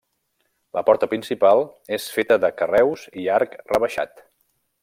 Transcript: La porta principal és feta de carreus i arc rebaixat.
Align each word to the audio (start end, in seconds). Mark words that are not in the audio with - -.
La 0.77 0.81
porta 0.87 1.09
principal 1.11 1.61
és 1.99 2.09
feta 2.15 2.39
de 2.47 2.53
carreus 2.63 3.07
i 3.25 3.31
arc 3.39 3.57
rebaixat. 3.77 4.29